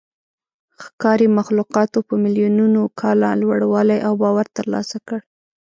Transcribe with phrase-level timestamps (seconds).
[0.83, 5.19] ښکاري مخلوقاتو په میلیونونو کاله لوړوالی او باور ترلاسه کړ.